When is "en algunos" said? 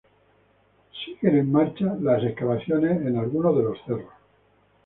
3.05-3.55